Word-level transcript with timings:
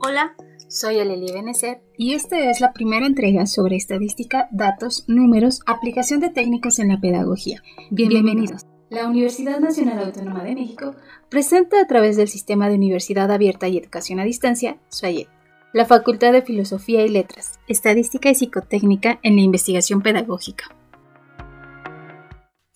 Hola, 0.00 0.34
soy 0.68 0.98
Aleli 0.98 1.32
Benecer 1.32 1.82
y 1.96 2.14
esta 2.14 2.50
es 2.50 2.60
la 2.60 2.72
primera 2.72 3.06
entrega 3.06 3.46
sobre 3.46 3.76
estadística, 3.76 4.48
datos, 4.52 5.04
números, 5.08 5.60
aplicación 5.66 6.20
de 6.20 6.30
técnicas 6.30 6.78
en 6.78 6.88
la 6.88 7.00
pedagogía. 7.00 7.62
Bienvenidos. 7.90 8.66
La 8.90 9.08
Universidad 9.08 9.60
Nacional 9.60 9.98
Autónoma 9.98 10.44
de 10.44 10.54
México 10.54 10.94
presenta 11.30 11.80
a 11.80 11.86
través 11.86 12.16
del 12.16 12.28
Sistema 12.28 12.68
de 12.68 12.74
Universidad 12.74 13.30
Abierta 13.32 13.66
y 13.66 13.78
Educación 13.78 14.20
a 14.20 14.24
Distancia, 14.24 14.78
SUAYET, 14.88 15.28
la 15.72 15.86
Facultad 15.86 16.32
de 16.32 16.42
Filosofía 16.42 17.04
y 17.04 17.08
Letras, 17.08 17.58
Estadística 17.66 18.30
y 18.30 18.34
Psicotécnica 18.34 19.18
en 19.22 19.36
la 19.36 19.42
Investigación 19.42 20.02
Pedagógica. 20.02 20.66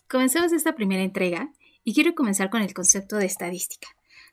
Comencemos 0.08 0.52
esta 0.52 0.74
primera 0.74 1.02
entrega 1.02 1.52
y 1.84 1.94
quiero 1.94 2.14
comenzar 2.14 2.48
con 2.48 2.62
el 2.62 2.74
concepto 2.74 3.16
de 3.16 3.26
estadística. 3.26 3.88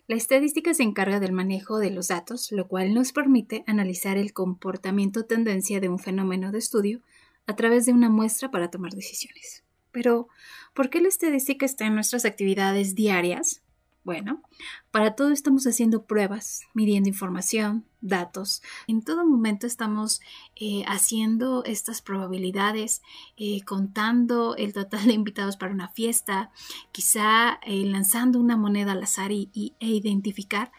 La 0.08 0.16
estadística 0.16 0.72
se 0.76 0.84
encarga 0.84 1.20
del 1.20 1.32
manejo 1.32 1.80
de 1.80 1.90
los 1.90 2.10
datos, 2.10 2.52
lo 2.52 2.68
cual 2.68 2.94
nos 2.94 3.12
permite 3.12 3.64
analizar 3.66 4.18
el 4.18 4.34
comportamiento 4.34 5.26
tendencia 5.26 5.80
de 5.80 5.90
un 5.90 5.98
fenómeno 5.98 6.52
de 6.52 6.59
estudio 6.59 7.02
a 7.48 7.55
través 7.55 7.88
de 7.88 7.94
una 7.94 8.09
muestra 8.09 8.52
para 8.52 8.70
tomar 8.70 8.94
decisiones. 8.94 9.64
Pero, 9.91 10.28
¿por 10.76 10.91
qué 10.91 11.02
la 11.02 11.08
estadística 11.08 11.66
está 11.66 11.88
en 11.88 11.95
nuestras 11.95 12.23
actividades 12.23 12.94
diarias? 12.94 13.64
Bueno, 14.05 14.44
para 14.91 15.16
todo 15.16 15.32
estamos 15.32 15.66
haciendo 15.66 16.05
pruebas, 16.05 16.62
midiendo 16.76 17.09
información, 17.09 17.86
datos. 18.02 18.62
En 18.86 19.02
todo 19.02 19.26
momento 19.26 19.66
estamos 19.66 20.22
eh, 20.55 20.84
haciendo 20.88 21.64
estas 21.66 22.04
probabilidades, 22.04 23.02
eh, 23.36 23.64
contando 23.66 24.55
el 24.58 24.73
total 24.73 25.08
de 25.08 25.14
invitados 25.14 25.58
para 25.58 25.73
una 25.73 25.90
fiesta, 25.90 26.52
quizá 26.91 27.59
eh, 27.66 27.84
lanzando 27.84 28.40
una 28.40 28.55
moneda 28.55 28.91
al 28.91 29.02
azar 29.02 29.31
y, 29.31 29.50
e 29.80 29.88
identificar 29.88 30.72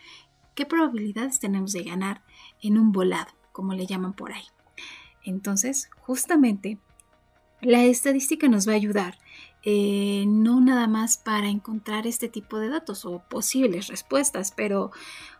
qué 0.55 0.65
probabilidades 0.65 1.41
tenemos 1.41 1.73
de 1.73 1.83
ganar 1.83 2.23
en 2.63 2.79
un 2.79 2.93
volado, 2.93 3.33
como 3.51 3.74
le 3.74 3.87
llaman 3.87 4.13
por 4.13 4.33
ahí. 4.33 4.47
Entonces, 5.24 5.91
justamente, 5.99 6.79
la 7.60 7.82
estadística 7.82 8.47
nos 8.49 8.69
va 8.69 8.73
a 8.74 8.77
ayudar 8.77 9.19
eh, 9.69 10.27
no 10.29 10.61
nada 10.61 10.87
más 10.87 11.17
para 11.17 11.49
encontrar 11.49 12.07
este 12.07 12.29
tipo 12.29 12.61
de 12.61 12.69
datos 12.69 13.05
o 13.05 13.19
posibles 13.29 13.89
respuestas, 13.89 14.53
pero 14.53 14.93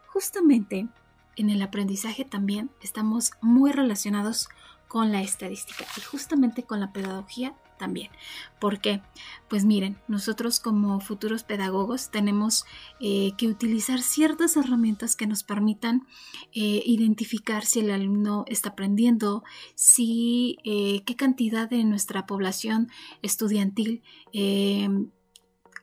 justamente 0.09 0.89
en 1.37 1.49
el 1.49 1.63
aprendizaje 1.63 2.25
también 2.25 2.69
estamos 2.83 3.31
muy 3.41 3.71
relacionados 3.71 4.49
con 4.89 5.13
la 5.13 5.23
estadística 5.23 5.85
y 5.97 6.01
justamente 6.01 6.63
con 6.63 6.81
la 6.81 6.93
pedagogía 6.93 7.55
también. 7.77 8.11
¿Por 8.59 8.81
qué? 8.81 9.03
Pues 9.49 9.65
miren, 9.65 9.99
nosotros 10.09 10.61
como 10.61 11.01
futuros 11.01 11.45
pedagogos 11.45 12.11
tenemos 12.11 12.65
eh, 13.01 13.33
que 13.37 13.49
utilizar 13.49 14.01
ciertas 14.01 14.57
herramientas 14.57 15.17
que 15.17 15.27
nos 15.27 15.43
permitan 15.43 16.07
eh, 16.53 16.83
identificar 16.85 17.65
si 17.65 17.81
el 17.81 17.91
alumno 17.91 18.45
está 18.49 18.71
aprendiendo, 18.71 19.45
si 19.75 20.59
eh, 20.65 21.03
qué 21.05 21.17
cantidad 21.17 21.69
de 21.69 21.85
nuestra 21.85 22.27
población 22.27 22.89
estudiantil 23.23 24.03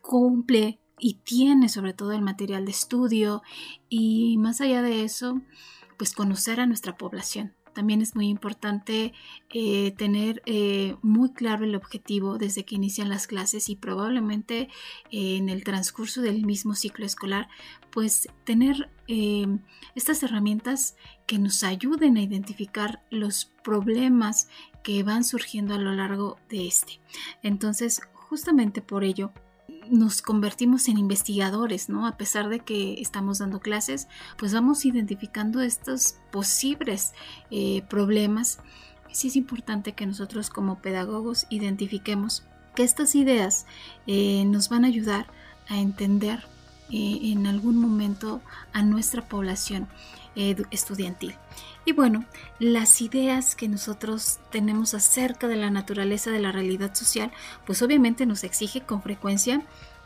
cumple 0.02 0.80
y 1.00 1.16
tiene 1.16 1.70
sobre 1.70 1.94
todo 1.94 2.12
el 2.12 2.22
material 2.22 2.66
de 2.66 2.72
estudio 2.72 3.42
y 3.90 4.38
más 4.38 4.62
allá 4.62 4.82
de 4.82 5.04
eso, 5.04 5.42
pues 5.98 6.14
conocer 6.14 6.60
a 6.60 6.68
nuestra 6.68 6.98
población, 6.98 7.54
también 7.74 8.02
es 8.02 8.16
muy 8.16 8.28
importante 8.28 9.14
eh, 9.50 9.92
tener 9.98 10.42
eh, 10.46 10.96
muy 11.02 11.34
claro 11.34 11.66
el 11.66 11.76
objetivo 11.76 12.38
desde 12.38 12.64
que 12.66 12.76
inician 12.76 13.10
las 13.10 13.28
clases 13.28 13.70
y 13.70 13.76
probablemente 13.76 14.70
eh, 15.12 15.38
en 15.38 15.50
el 15.50 15.64
transcurso 15.64 16.22
del 16.22 16.46
mismo 16.46 16.76
ciclo 16.76 17.06
escolar, 17.06 17.48
pues 17.92 18.30
tener 18.44 18.90
estas 19.96 20.24
herramientas 20.24 20.96
que 21.28 21.38
nos 21.38 21.64
ayuden 21.64 22.18
a 22.18 22.22
identificar 22.22 23.04
los 23.12 23.52
problemas 23.64 24.48
que 24.84 25.04
van 25.04 25.24
surgiendo 25.24 25.76
a 25.76 25.78
lo 25.78 25.94
largo 25.94 26.38
de 26.50 26.68
este. 26.68 27.00
Entonces, 27.44 28.02
justamente 28.14 28.82
por 28.82 29.04
ello, 29.04 29.32
nos 29.90 30.22
convertimos 30.22 30.88
en 30.88 30.98
investigadores, 30.98 31.90
¿no? 31.90 32.08
A 32.08 32.18
pesar 32.18 32.50
de 32.50 32.60
que 32.60 33.02
estamos 33.02 33.40
dando 33.40 33.60
clases, 33.60 34.08
pues 34.38 34.54
vamos 34.54 34.86
identificando 34.86 35.62
estos 35.62 36.16
posibles 36.32 37.14
eh, 37.52 37.84
problemas. 37.90 38.60
Sí 39.12 39.28
es 39.28 39.36
importante 39.36 39.94
que 39.94 40.06
nosotros 40.06 40.50
como 40.50 40.82
pedagogos 40.82 41.46
identifiquemos 41.50 42.44
que 42.76 42.84
estas 42.84 43.16
ideas 43.16 43.66
eh, 44.08 44.46
nos 44.46 44.70
van 44.70 44.86
a 44.86 44.88
ayudar 44.88 45.28
a 45.70 45.80
entender 45.80 46.44
eh, 46.92 47.20
en 47.24 47.48
algún 47.48 47.78
momento 47.78 48.42
a 48.74 48.82
nuestra 48.84 49.22
población 49.28 49.88
estudiantil. 50.36 51.36
Y 51.86 51.92
bueno, 51.92 52.26
las 52.60 53.02
ideas 53.02 53.56
que 53.56 53.68
nosotros 53.68 54.40
tenemos 54.52 54.94
acerca 54.94 55.48
de 55.48 55.58
la 55.58 55.70
naturaleza 55.70 56.32
de 56.32 56.40
la 56.40 56.52
realidad 56.52 56.96
social, 56.96 57.32
pues 57.66 57.82
obviamente 57.82 58.26
nos 58.26 58.44
exige 58.44 58.82
con 58.82 59.02
frecuencia 59.02 59.62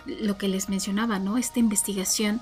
lo 0.05 0.37
que 0.37 0.47
les 0.47 0.69
mencionaba, 0.69 1.19
¿no? 1.19 1.37
Esta 1.37 1.59
investigación 1.59 2.41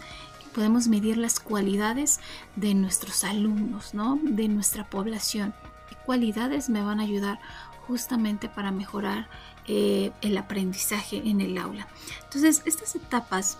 podemos 0.53 0.88
medir 0.88 1.17
las 1.17 1.41
cualidades 1.41 2.22
de 2.56 2.73
nuestros 2.73 3.25
alumnos, 3.25 3.94
¿no? 3.94 4.17
De 4.23 4.47
nuestra 4.47 4.90
población. 4.90 5.53
¿Qué 5.90 5.96
cualidades 6.06 6.69
me 6.69 6.81
van 6.81 7.02
a 7.02 7.03
ayudar 7.03 7.40
justamente 7.88 8.47
para 8.47 8.72
mejorar 8.72 9.28
eh, 9.67 10.12
el 10.22 10.38
aprendizaje 10.38 11.22
en 11.25 11.41
el 11.41 11.57
aula? 11.57 11.88
Entonces, 12.23 12.62
estas 12.66 12.96
etapas 12.96 13.57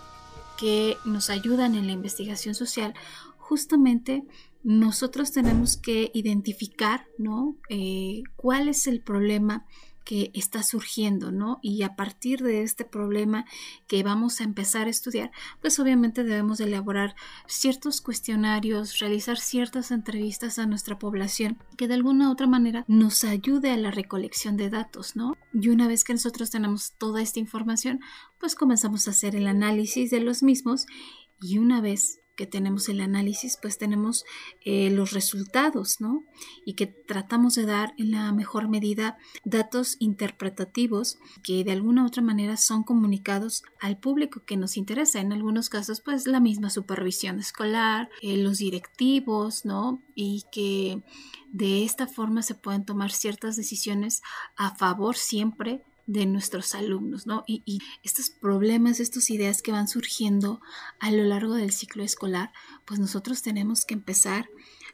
que 0.58 0.96
nos 1.04 1.30
ayudan 1.30 1.74
en 1.74 1.86
la 1.86 1.92
investigación 1.92 2.54
social, 2.54 2.94
justamente 3.38 4.24
nosotros 4.62 5.30
tenemos 5.30 5.76
que 5.76 6.10
identificar, 6.12 7.06
¿no? 7.18 7.56
Eh, 7.68 8.22
¿Cuál 8.34 8.68
es 8.68 8.86
el 8.86 9.00
problema 9.00 9.64
que 10.06 10.30
está 10.34 10.62
surgiendo, 10.62 11.32
¿no? 11.32 11.58
Y 11.62 11.82
a 11.82 11.96
partir 11.96 12.40
de 12.42 12.62
este 12.62 12.84
problema 12.84 13.44
que 13.88 14.04
vamos 14.04 14.40
a 14.40 14.44
empezar 14.44 14.86
a 14.86 14.90
estudiar, 14.90 15.32
pues 15.60 15.80
obviamente 15.80 16.22
debemos 16.22 16.60
elaborar 16.60 17.16
ciertos 17.48 18.00
cuestionarios, 18.00 19.00
realizar 19.00 19.36
ciertas 19.36 19.90
entrevistas 19.90 20.60
a 20.60 20.66
nuestra 20.66 20.96
población 20.98 21.58
que 21.76 21.88
de 21.88 21.94
alguna 21.94 22.28
u 22.28 22.32
otra 22.32 22.46
manera 22.46 22.84
nos 22.86 23.24
ayude 23.24 23.72
a 23.72 23.76
la 23.76 23.90
recolección 23.90 24.56
de 24.56 24.70
datos, 24.70 25.16
¿no? 25.16 25.36
Y 25.52 25.68
una 25.68 25.88
vez 25.88 26.04
que 26.04 26.12
nosotros 26.12 26.50
tenemos 26.50 26.92
toda 26.92 27.20
esta 27.20 27.40
información, 27.40 28.00
pues 28.38 28.54
comenzamos 28.54 29.08
a 29.08 29.10
hacer 29.10 29.34
el 29.34 29.48
análisis 29.48 30.10
de 30.12 30.20
los 30.20 30.44
mismos 30.44 30.86
y 31.42 31.58
una 31.58 31.80
vez 31.80 32.20
que 32.36 32.46
tenemos 32.46 32.88
el 32.88 33.00
análisis, 33.00 33.58
pues 33.60 33.78
tenemos 33.78 34.24
eh, 34.64 34.90
los 34.90 35.12
resultados, 35.12 36.00
¿no? 36.00 36.22
Y 36.64 36.74
que 36.74 36.86
tratamos 36.86 37.54
de 37.54 37.66
dar 37.66 37.94
en 37.98 38.12
la 38.12 38.30
mejor 38.32 38.68
medida 38.68 39.18
datos 39.44 39.96
interpretativos 39.98 41.18
que 41.42 41.64
de 41.64 41.72
alguna 41.72 42.04
u 42.04 42.06
otra 42.06 42.22
manera 42.22 42.56
son 42.56 42.84
comunicados 42.84 43.64
al 43.80 43.98
público 43.98 44.42
que 44.44 44.56
nos 44.56 44.76
interesa. 44.76 45.20
En 45.20 45.32
algunos 45.32 45.68
casos, 45.68 46.00
pues 46.00 46.26
la 46.26 46.40
misma 46.40 46.70
supervisión 46.70 47.40
escolar, 47.40 48.10
eh, 48.22 48.36
los 48.36 48.58
directivos, 48.58 49.64
¿no? 49.64 50.02
Y 50.14 50.44
que 50.52 51.02
de 51.50 51.84
esta 51.84 52.06
forma 52.06 52.42
se 52.42 52.54
pueden 52.54 52.84
tomar 52.84 53.10
ciertas 53.10 53.56
decisiones 53.56 54.22
a 54.56 54.76
favor 54.76 55.16
siempre 55.16 55.82
de 56.06 56.26
nuestros 56.26 56.74
alumnos, 56.74 57.26
¿no? 57.26 57.44
Y, 57.46 57.80
estos 58.02 58.30
problemas, 58.30 59.00
estas 59.00 59.30
ideas 59.30 59.62
que 59.62 59.72
van 59.72 59.88
surgiendo 59.88 60.60
a 61.00 61.10
lo 61.10 61.24
largo 61.24 61.54
del 61.54 61.72
ciclo 61.72 62.04
escolar, 62.04 62.52
pues 62.84 63.00
nosotros 63.00 63.42
tenemos 63.42 63.84
que 63.84 63.94
empezar 63.94 64.48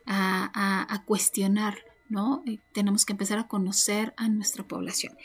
a, 0.06 1.04
cuestionar, 1.06 1.78
¿no? 2.08 2.42
tenemos 2.72 3.04
que 3.04 3.12
empezar 3.12 3.38
a 3.38 3.46
conocer 3.46 4.14
a 4.16 4.28
nuestra 4.28 4.66
población. 4.66 5.16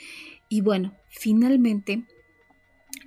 Y 0.49 0.61
bueno, 0.61 0.93
finalmente, 1.09 2.05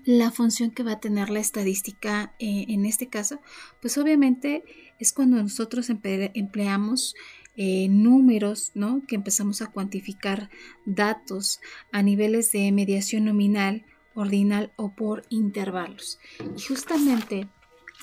la 0.05 0.31
función 0.31 0.71
que 0.71 0.83
va 0.83 0.93
a 0.93 1.01
tener 1.01 1.31
la 1.31 1.41
estadística 1.41 2.35
eh, 2.39 2.67
en 2.69 2.87
este 2.87 3.09
caso, 3.09 3.41
pues 3.81 3.99
obviamente 3.99 4.65
es 4.99 5.13
cuando 5.13 5.43
nosotros 5.43 5.91
empleamos 5.91 7.15
eh, 7.63 7.89
números, 7.91 8.73
¿no? 8.73 9.03
Que 9.07 9.17
empezamos 9.17 9.61
a 9.61 9.67
cuantificar 9.67 10.49
datos 10.87 11.61
a 11.93 12.01
niveles 12.01 12.53
de 12.53 12.73
mediación 12.73 13.27
nominal, 13.27 13.85
ordinal 14.15 14.73
o 14.77 14.95
por 14.95 15.27
intervalos. 15.29 16.19
Y 16.57 16.63
justamente 16.63 17.51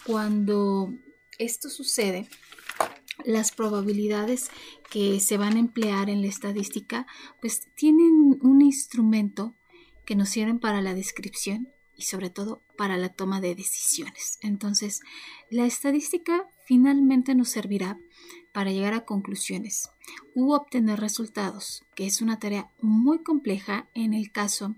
cuando 0.05 0.93
esto 1.39 1.69
sucede, 1.69 2.29
las 3.25 3.51
probabilidades 3.51 4.51
que 4.91 5.19
se 5.19 5.37
van 5.37 5.55
a 5.55 5.59
emplear 5.59 6.11
en 6.11 6.21
la 6.21 6.27
estadística, 6.27 7.07
pues 7.41 7.67
tienen 7.73 8.37
un 8.39 8.61
instrumento 8.61 9.55
que 10.05 10.15
nos 10.15 10.29
sirven 10.29 10.59
para 10.59 10.83
la 10.83 10.93
descripción 10.93 11.67
y 11.97 12.03
sobre 12.03 12.29
todo 12.29 12.61
para 12.77 12.97
la 12.97 13.09
toma 13.09 13.41
de 13.41 13.55
decisiones. 13.55 14.37
Entonces, 14.41 15.01
la 15.49 15.65
estadística 15.65 16.47
finalmente 16.65 17.35
nos 17.35 17.49
servirá 17.49 17.99
para 18.53 18.71
llegar 18.71 18.93
a 18.93 19.05
conclusiones 19.05 19.89
u 20.33 20.53
obtener 20.53 20.99
resultados, 20.99 21.83
que 21.95 22.05
es 22.05 22.21
una 22.21 22.39
tarea 22.39 22.71
muy 22.81 23.19
compleja 23.19 23.89
en 23.93 24.13
el 24.13 24.31
caso 24.31 24.75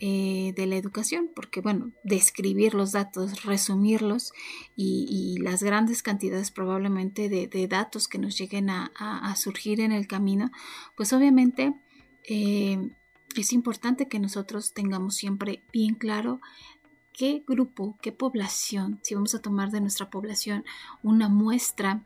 eh, 0.00 0.52
de 0.54 0.66
la 0.66 0.76
educación, 0.76 1.28
porque 1.34 1.60
bueno, 1.60 1.90
describir 2.04 2.74
los 2.74 2.92
datos, 2.92 3.42
resumirlos 3.42 4.32
y, 4.76 5.38
las 5.40 5.64
grandes 5.64 6.04
cantidades 6.04 6.52
probablemente 6.52 7.28
de, 7.28 7.68
datos 7.68 8.06
que 8.06 8.18
nos 8.18 8.38
lleguen 8.38 8.70
a, 8.70 9.34
surgir 9.36 9.80
en 9.80 9.90
el 9.90 10.06
camino, 10.06 10.52
pues 10.96 11.12
obviamente 11.12 11.74
eh, 12.28 12.90
es 13.36 13.52
importante 13.52 14.08
que 14.08 14.18
nosotros 14.18 14.72
tengamos 14.72 15.16
siempre 15.16 15.62
bien 15.72 15.94
claro 15.94 16.40
qué 17.12 17.42
grupo, 17.46 17.96
qué 18.00 18.12
población, 18.12 19.00
si 19.02 19.14
vamos 19.14 19.34
a 19.34 19.42
tomar 19.42 19.70
de 19.70 19.80
nuestra 19.80 20.08
población 20.10 20.64
una 21.02 21.28
muestra 21.28 22.04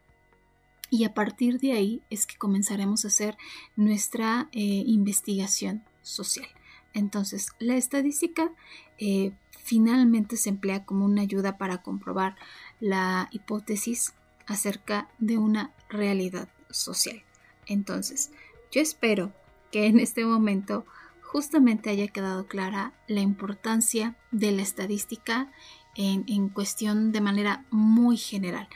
y 0.91 1.05
a 1.05 1.15
partir 1.15 1.59
de 1.59 1.73
ahí 1.73 2.03
es 2.11 2.27
que 2.27 2.37
comenzaremos 2.37 3.05
a 3.05 3.09
hacer 3.09 3.37
nuestra 3.77 4.49
eh, 4.53 4.61
investigación 4.61 5.83
social. 6.03 6.49
Entonces, 6.93 7.53
la 7.59 7.77
estadística 7.77 8.51
eh, 8.99 9.33
finalmente 9.65 10.37
se 10.37 10.51
emplea 10.51 10.85
como 10.85 11.07
una 11.07 11.23
ayuda 11.23 11.57
para 11.57 11.83
comprobar 11.83 12.37
la 12.81 13.29
hipótesis 13.33 14.13
acerca 14.47 15.09
de 15.19 15.39
una 15.39 15.73
realidad 15.89 16.49
social. 16.71 17.23
Entonces, 17.67 18.31
yo 18.71 18.81
espero 18.81 19.33
que 19.71 19.87
en 19.87 20.01
este 20.01 20.25
momento 20.25 20.85
justamente 21.33 21.89
haya 21.89 22.09
quedado 22.09 22.47
clara 22.47 22.93
la 23.09 23.21
importancia 23.21 24.17
de 24.33 24.53
la 24.53 24.61
estadística 24.61 25.51
en, 25.95 26.51
cuestión 26.51 27.11
de 27.11 27.23
manera 27.23 27.65
muy 27.71 28.19
general. 28.19 28.69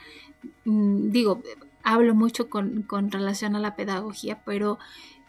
Mm, 0.65 1.11
digo, 1.11 1.43
hablo 1.83 2.15
mucho 2.15 2.49
con, 2.49 3.11
relación 3.11 3.55
a 3.55 3.59
la 3.59 3.75
pedagogía, 3.75 4.43
pero 4.43 4.79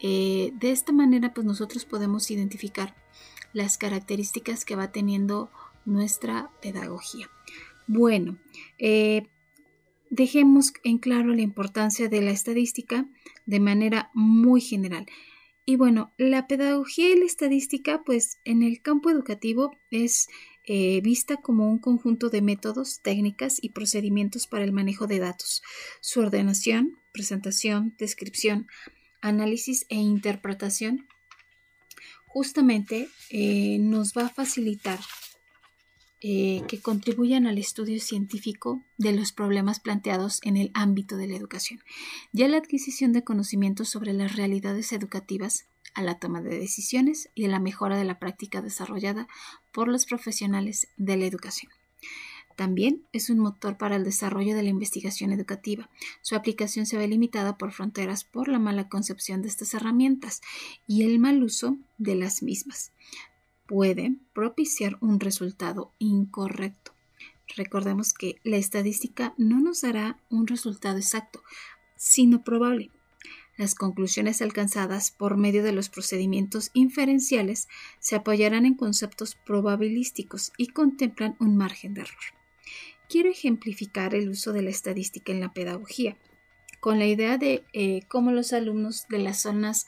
eh, 0.00 0.52
de 0.54 0.70
esta 0.70 0.92
manera, 0.92 1.34
pues 1.34 1.46
nosotros 1.46 1.84
podemos 1.84 2.30
identificar 2.30 2.94
las 3.52 3.76
características 3.76 4.64
que 4.64 4.76
va 4.76 4.90
teniendo 4.90 5.50
nuestra 5.84 6.50
pedagogía. 6.62 7.28
Bueno, 7.86 8.38
eh, 8.78 9.28
dejemos 10.08 10.72
en 10.82 10.96
claro 10.96 11.34
la 11.34 11.42
importancia 11.42 12.08
de 12.08 12.22
la 12.22 12.30
estadística 12.30 13.06
de 13.44 13.60
manera 13.60 14.10
muy 14.14 14.62
general. 14.62 15.06
Y 15.68 15.76
bueno, 15.76 16.14
la 16.16 16.46
pedagogía 16.46 17.10
y 17.10 17.18
la 17.18 17.26
estadística, 17.26 18.02
pues 18.02 18.38
en 18.46 18.62
el 18.62 18.80
campo 18.80 19.10
educativo 19.10 19.76
es 19.90 20.28
eh, 20.64 21.02
vista 21.02 21.36
como 21.36 21.68
un 21.68 21.78
conjunto 21.78 22.30
de 22.30 22.40
métodos, 22.40 23.00
técnicas 23.02 23.58
y 23.60 23.68
procedimientos 23.68 24.46
para 24.46 24.64
el 24.64 24.72
manejo 24.72 25.06
de 25.06 25.18
datos, 25.18 25.62
su 26.00 26.20
ordenación, 26.20 26.98
presentación, 27.12 27.94
descripción, 27.98 28.66
análisis 29.20 29.84
e 29.90 29.96
interpretación, 29.96 31.06
justamente 32.24 33.10
eh, 33.28 33.76
nos 33.78 34.14
va 34.14 34.22
a 34.22 34.30
facilitar 34.30 35.00
eh, 36.20 36.62
que 36.68 36.80
contribuyan 36.80 37.46
al 37.46 37.58
estudio 37.58 38.00
científico 38.00 38.82
de 38.96 39.12
los 39.12 39.32
problemas 39.32 39.80
planteados 39.80 40.40
en 40.42 40.56
el 40.56 40.70
ámbito 40.74 41.16
de 41.16 41.28
la 41.28 41.36
educación, 41.36 41.80
ya 42.32 42.48
la 42.48 42.56
adquisición 42.56 43.12
de 43.12 43.24
conocimientos 43.24 43.88
sobre 43.88 44.12
las 44.12 44.36
realidades 44.36 44.92
educativas, 44.92 45.66
a 45.94 46.02
la 46.02 46.18
toma 46.18 46.40
de 46.42 46.58
decisiones 46.58 47.28
y 47.34 47.44
a 47.44 47.48
la 47.48 47.58
mejora 47.58 47.96
de 47.96 48.04
la 48.04 48.18
práctica 48.18 48.62
desarrollada 48.62 49.26
por 49.72 49.88
los 49.88 50.06
profesionales 50.06 50.88
de 50.96 51.16
la 51.16 51.26
educación. 51.26 51.72
También 52.58 53.04
es 53.12 53.30
un 53.30 53.38
motor 53.38 53.76
para 53.76 53.94
el 53.94 54.02
desarrollo 54.02 54.56
de 54.56 54.64
la 54.64 54.68
investigación 54.68 55.30
educativa. 55.30 55.88
Su 56.22 56.34
aplicación 56.34 56.86
se 56.86 56.96
ve 56.96 57.06
limitada 57.06 57.56
por 57.56 57.70
fronteras 57.70 58.24
por 58.24 58.48
la 58.48 58.58
mala 58.58 58.88
concepción 58.88 59.42
de 59.42 59.48
estas 59.48 59.74
herramientas 59.74 60.40
y 60.88 61.04
el 61.04 61.20
mal 61.20 61.42
uso 61.44 61.76
de 61.98 62.16
las 62.16 62.42
mismas. 62.42 62.90
Puede 63.68 64.16
propiciar 64.32 64.98
un 65.00 65.20
resultado 65.20 65.92
incorrecto. 66.00 66.92
Recordemos 67.56 68.12
que 68.12 68.40
la 68.42 68.56
estadística 68.56 69.34
no 69.38 69.60
nos 69.60 69.82
dará 69.82 70.18
un 70.28 70.48
resultado 70.48 70.98
exacto, 70.98 71.44
sino 71.94 72.42
probable. 72.42 72.90
Las 73.56 73.76
conclusiones 73.76 74.42
alcanzadas 74.42 75.12
por 75.12 75.36
medio 75.36 75.62
de 75.62 75.72
los 75.72 75.88
procedimientos 75.88 76.70
inferenciales 76.74 77.68
se 78.00 78.16
apoyarán 78.16 78.66
en 78.66 78.74
conceptos 78.74 79.36
probabilísticos 79.46 80.52
y 80.56 80.66
contemplan 80.68 81.36
un 81.38 81.56
margen 81.56 81.94
de 81.94 82.00
error 82.00 82.38
quiero 83.08 83.30
ejemplificar 83.30 84.14
el 84.14 84.28
uso 84.28 84.52
de 84.52 84.62
la 84.62 84.70
estadística 84.70 85.32
en 85.32 85.40
la 85.40 85.52
pedagogía, 85.52 86.16
con 86.80 86.98
la 86.98 87.06
idea 87.06 87.38
de 87.38 87.64
eh, 87.72 88.02
cómo 88.08 88.30
los 88.30 88.52
alumnos 88.52 89.06
de 89.08 89.18
las 89.18 89.42
zonas 89.42 89.86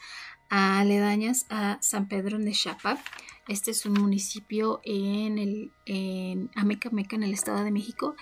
aledañas 0.51 1.47
a 1.49 1.79
San 1.81 2.09
Pedro 2.09 2.39
de 2.39 2.53
Chapa, 2.53 3.03
este 3.49 3.71
es 3.71 3.87
un 3.87 3.95
municipio 3.95 4.81
en, 4.85 5.39
el, 5.39 5.73
en 5.87 6.51
Amecameca, 6.55 7.17
en 7.17 7.23
el 7.23 7.33
Estado 7.33 7.65
de 7.65 7.71
México, 7.71 8.15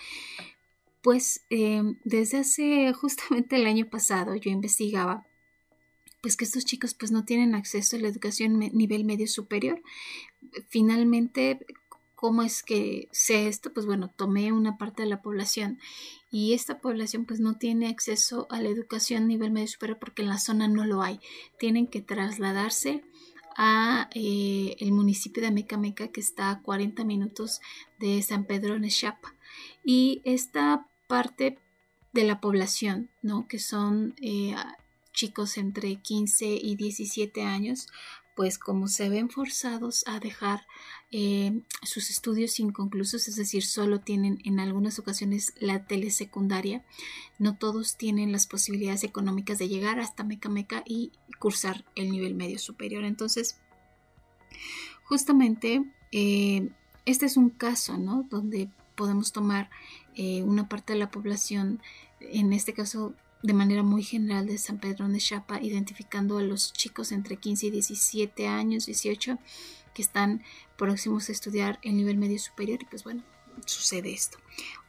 pues 1.02 1.44
em, 1.50 1.96
desde 2.04 2.38
hace 2.38 2.92
justamente 2.98 3.56
el 3.56 3.66
año 3.66 3.86
pasado 3.90 4.36
yo 4.36 4.50
investigaba 4.50 5.26
pues 6.20 6.36
que 6.36 6.44
estos 6.44 6.64
chicos 6.64 6.94
pues 6.94 7.12
no 7.12 7.24
tienen 7.24 7.54
acceso 7.54 7.96
a 7.96 8.00
la 8.00 8.08
educación 8.08 8.58
nivel 8.58 9.04
medio 9.04 9.28
superior. 9.28 9.80
Finalmente 10.68 11.60
¿Cómo 12.20 12.42
es 12.42 12.64
que 12.64 13.06
sé 13.12 13.46
esto? 13.46 13.72
Pues 13.72 13.86
bueno, 13.86 14.10
tomé 14.10 14.50
una 14.50 14.76
parte 14.76 15.04
de 15.04 15.08
la 15.08 15.22
población 15.22 15.78
y 16.32 16.52
esta 16.52 16.80
población 16.80 17.26
pues 17.26 17.38
no 17.38 17.58
tiene 17.58 17.86
acceso 17.86 18.48
a 18.50 18.60
la 18.60 18.70
educación 18.70 19.22
a 19.22 19.26
nivel 19.26 19.52
medio 19.52 19.68
superior 19.68 20.00
porque 20.00 20.22
en 20.22 20.28
la 20.28 20.38
zona 20.38 20.66
no 20.66 20.84
lo 20.84 21.00
hay. 21.00 21.20
Tienen 21.60 21.86
que 21.86 22.02
trasladarse 22.02 23.04
a 23.56 24.10
eh, 24.16 24.74
el 24.80 24.90
municipio 24.90 25.44
de 25.44 25.52
Mecameca 25.52 26.08
que 26.08 26.20
está 26.20 26.50
a 26.50 26.60
40 26.60 27.04
minutos 27.04 27.60
de 28.00 28.20
San 28.22 28.46
Pedro 28.46 28.76
Nechapa. 28.80 29.36
Y 29.84 30.20
esta 30.24 30.88
parte 31.06 31.60
de 32.12 32.24
la 32.24 32.40
población, 32.40 33.10
¿no? 33.22 33.46
Que 33.46 33.60
son 33.60 34.16
eh, 34.20 34.56
chicos 35.12 35.56
entre 35.56 35.94
15 36.02 36.46
y 36.46 36.74
17 36.74 37.42
años, 37.44 37.86
pues 38.38 38.56
como 38.56 38.86
se 38.86 39.08
ven 39.08 39.30
forzados 39.30 40.04
a 40.06 40.20
dejar 40.20 40.64
eh, 41.10 41.60
sus 41.82 42.08
estudios 42.08 42.60
inconclusos, 42.60 43.26
es 43.26 43.34
decir, 43.34 43.64
solo 43.64 43.98
tienen 43.98 44.38
en 44.44 44.60
algunas 44.60 45.00
ocasiones 45.00 45.54
la 45.58 45.86
telesecundaria, 45.86 46.84
no 47.40 47.56
todos 47.56 47.96
tienen 47.96 48.30
las 48.30 48.46
posibilidades 48.46 49.02
económicas 49.02 49.58
de 49.58 49.66
llegar 49.66 49.98
hasta 49.98 50.22
Meca 50.22 50.48
Meca 50.48 50.84
y 50.86 51.10
cursar 51.40 51.84
el 51.96 52.12
nivel 52.12 52.36
medio 52.36 52.60
superior. 52.60 53.02
Entonces, 53.02 53.58
justamente 55.02 55.82
eh, 56.12 56.68
este 57.06 57.26
es 57.26 57.36
un 57.36 57.50
caso, 57.50 57.98
¿no? 57.98 58.24
Donde 58.30 58.70
podemos 58.94 59.32
tomar 59.32 59.68
eh, 60.14 60.44
una 60.44 60.68
parte 60.68 60.92
de 60.92 61.00
la 61.00 61.10
población, 61.10 61.82
en 62.20 62.52
este 62.52 62.72
caso 62.72 63.16
de 63.42 63.52
manera 63.52 63.82
muy 63.82 64.02
general 64.02 64.46
de 64.46 64.58
San 64.58 64.78
Pedro 64.78 65.08
de 65.08 65.18
Chapa, 65.18 65.60
identificando 65.60 66.38
a 66.38 66.42
los 66.42 66.72
chicos 66.72 67.12
entre 67.12 67.36
15 67.36 67.66
y 67.66 67.70
17 67.70 68.46
años, 68.48 68.86
18, 68.86 69.38
que 69.94 70.02
están 70.02 70.42
próximos 70.76 71.28
a 71.28 71.32
estudiar 71.32 71.78
el 71.82 71.96
nivel 71.96 72.18
medio 72.18 72.38
superior 72.38 72.80
y 72.82 72.86
pues 72.86 73.04
bueno, 73.04 73.22
sucede 73.66 74.12
esto. 74.12 74.38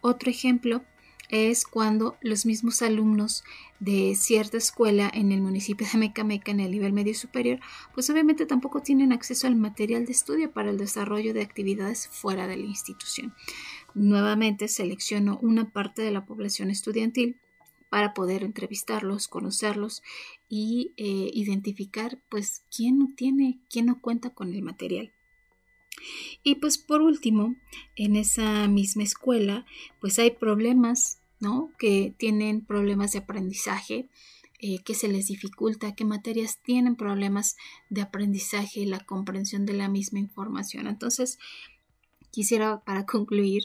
Otro 0.02 0.30
ejemplo 0.30 0.84
es 1.30 1.64
cuando 1.64 2.18
los 2.22 2.46
mismos 2.46 2.82
alumnos 2.82 3.44
de 3.80 4.16
cierta 4.16 4.58
escuela 4.58 5.10
en 5.14 5.32
el 5.32 5.42
municipio 5.42 5.88
de 5.92 6.00
Mecameca 6.00 6.52
en 6.52 6.60
el 6.60 6.72
nivel 6.72 6.92
medio 6.92 7.14
superior, 7.14 7.60
pues 7.94 8.10
obviamente 8.10 8.48
tampoco 8.48 8.82
tienen 8.82 9.14
acceso 9.14 9.46
al 9.46 9.56
material 9.56 10.06
de 10.06 10.12
estudio 10.12 10.52
para 10.52 10.72
el 10.72 10.78
desarrollo 10.78 11.34
de 11.34 11.44
actividades 11.44 12.08
fuera 12.08 12.48
de 12.48 12.58
la 12.58 12.66
institución. 12.66 13.36
Nuevamente 13.94 14.68
selecciono 14.68 15.38
una 15.42 15.70
parte 15.70 16.02
de 16.02 16.12
la 16.12 16.26
población 16.26 16.72
estudiantil 16.72 17.38
para 17.90 18.14
poder 18.14 18.44
entrevistarlos, 18.44 19.28
conocerlos 19.28 20.04
y 20.48 20.94
eh, 20.98 21.32
identificar 21.34 22.22
pues 22.30 22.64
quién 22.76 23.00
no 23.00 23.10
tiene, 23.16 23.60
quién 23.70 23.88
no 23.88 24.00
cuenta 24.02 24.30
con 24.30 24.54
el 24.54 24.62
material. 24.62 25.12
Y 26.44 26.56
pues 26.56 26.78
por 26.78 27.02
último, 27.02 27.56
en 27.96 28.16
esa 28.16 28.68
misma 28.68 29.04
escuela 29.04 29.66
pues 30.00 30.20
hay 30.20 30.32
problemas, 30.32 31.20
¿no? 31.40 31.72
Que 31.78 32.14
tienen 32.18 32.66
problemas 32.66 33.12
de 33.12 33.20
aprendizaje, 33.20 34.10
eh, 34.60 34.80
que 34.84 34.94
se 34.94 35.08
les 35.08 35.28
dificulta, 35.28 35.96
qué 35.96 36.06
materias 36.06 36.60
tienen 36.62 36.96
problemas 36.96 37.56
de 37.90 38.02
aprendizaje 38.02 38.82
y 38.82 38.86
la 38.86 39.00
comprensión 39.00 39.66
de 39.66 39.74
la 39.74 39.88
misma 39.88 40.20
información. 40.20 40.88
Entonces, 40.88 41.40
quisiera 42.32 42.84
para 42.84 43.06
concluir 43.06 43.64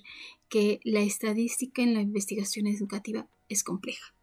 que 0.49 0.81
la 0.85 1.00
estadística 1.00 1.83
en 1.83 1.95
la 1.95 2.00
investigación 2.00 2.69
educativa 2.69 3.26
es 3.49 3.64
compleja 3.64 4.13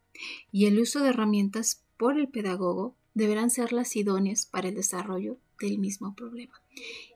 y 0.50 0.66
el 0.66 0.78
uso 0.78 1.00
de 1.00 1.10
herramientas 1.10 1.82
por 1.96 2.18
el 2.18 2.28
pedagogo 2.28 2.94
deberán 3.14 3.50
ser 3.50 3.72
las 3.72 3.94
idóneas 3.96 4.46
para 4.46 4.68
el 4.68 4.74
desarrollo 4.74 5.38
del 5.60 5.78
mismo 5.78 6.14
problema. 6.14 6.60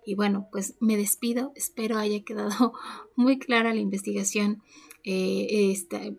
Y 0.04 0.14
bueno, 0.14 0.48
pues 0.52 0.74
me 0.80 0.96
despido, 0.96 1.52
espero 1.56 1.98
haya 1.98 2.22
quedado 2.22 2.72
muy 3.16 3.38
clara 3.38 3.74
la 3.74 3.80
investigación, 3.80 4.62
eh, 5.04 5.74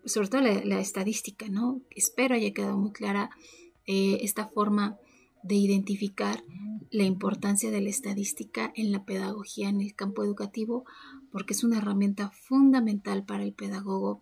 sobre 0.05 0.27
todo 0.27 0.41
la, 0.41 0.79
estadística, 0.79 1.47
¿no? 1.49 1.81
Espero 1.91 2.35
haya 2.35 2.53
quedado 2.53 2.77
muy 2.77 2.91
clara 2.91 3.29
eh, 3.85 4.19
esta 4.21 4.47
forma 4.47 4.97
de 5.43 5.55
identificar 5.55 6.43
la 6.89 7.03
importancia 7.03 7.69
de 7.71 7.81
la 7.81 7.89
estadística 7.89 8.71
en 8.75 8.91
la 8.91 9.05
pedagogía 9.05 9.69
en 9.69 9.81
el 9.81 9.93
campo 9.93 10.23
educativo 10.23 10.85
porque 11.31 11.53
es 11.53 11.63
una 11.63 11.77
herramienta 11.77 12.31
fundamental 12.31 13.23
para 13.23 13.43
el 13.43 13.53
pedagogo 13.53 14.21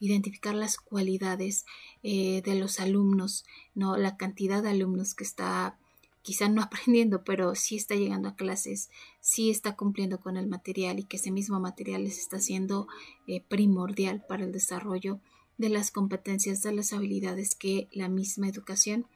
identificar 0.00 0.54
las 0.54 0.76
cualidades 0.76 1.64
eh, 2.02 2.42
de 2.42 2.54
los 2.54 2.80
alumnos, 2.80 3.44
no 3.74 3.96
la 3.96 4.16
cantidad 4.16 4.62
de 4.62 4.70
alumnos 4.70 5.14
que 5.14 5.24
está 5.24 5.78
quizá 6.26 6.48
no 6.48 6.60
aprendiendo, 6.62 7.22
pero 7.22 7.54
sí 7.54 7.76
está 7.76 7.94
llegando 7.94 8.28
a 8.28 8.34
clases, 8.34 8.90
sí 9.20 9.48
está 9.48 9.76
cumpliendo 9.76 10.18
con 10.18 10.36
el 10.36 10.48
material 10.48 10.98
y 10.98 11.04
que 11.04 11.16
ese 11.18 11.30
mismo 11.30 11.60
material 11.60 12.02
les 12.04 12.18
está 12.18 12.40
siendo 12.40 12.88
eh, 13.28 13.42
primordial 13.48 14.24
para 14.28 14.44
el 14.44 14.52
desarrollo 14.52 15.20
de 15.56 15.68
las 15.68 15.90
competencias, 15.90 16.62
de 16.62 16.72
las 16.72 16.92
habilidades 16.92 17.54
que 17.54 17.88
la 17.92 18.08
misma 18.08 18.48
educación, 18.48 19.06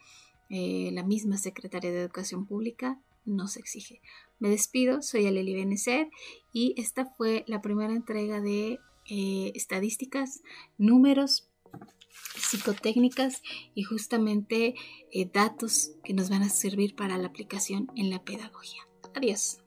eh, 0.49 0.91
la 0.93 1.03
misma 1.03 1.37
Secretaría 1.37 1.91
de 1.91 2.01
Educación 2.01 2.47
Pública 2.47 2.99
nos 3.25 3.57
exige. 3.57 4.01
Me 4.39 4.49
despido, 4.49 5.03
soy 5.03 5.27
Aleli 5.27 5.55
Benecer 5.55 6.09
y 6.53 6.75
esta 6.79 7.05
fue 7.05 7.45
la 7.47 7.61
primera 7.61 7.93
entrega 7.93 8.41
de 8.41 8.79
eh, 9.11 9.53
estadísticas, 9.55 10.43
números, 10.79 11.49
psicotécnicas 12.37 13.43
y 13.75 13.83
justamente 13.83 14.75
eh, 15.13 15.31
datos 15.33 15.93
que 16.05 16.15
nos 16.15 16.31
van 16.31 16.43
a 16.43 16.49
servir 16.49 16.95
para 16.95 17.19
la 17.19 17.29
aplicación 17.29 17.89
en 17.97 18.11
la 18.11 18.25
pedagogía. 18.25 18.87
Adiós. 19.15 19.59